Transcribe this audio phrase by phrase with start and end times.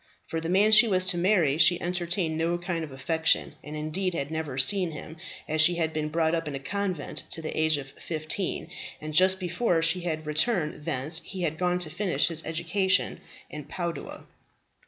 [0.25, 4.15] For the man she was to marry she entertained no kind of affection, and indeed
[4.15, 7.55] had never seen him, as she had been brought up in a convent to the
[7.55, 12.29] age of fifteen; and just before she had returned thence, he had gone to finish
[12.29, 13.19] his education
[13.51, 14.25] at Padua.